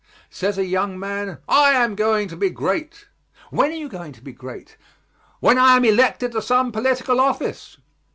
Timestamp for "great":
2.49-3.05, 4.33-4.75